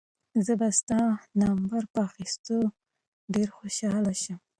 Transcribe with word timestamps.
زه 0.45 0.53
به 0.59 0.67
ستا 0.79 1.01
د 1.37 1.39
نمبر 1.49 1.83
په 1.93 1.99
اخیستلو 2.09 2.61
ډېر 3.33 3.47
خوشحاله 3.57 4.13
شم. 4.21 4.37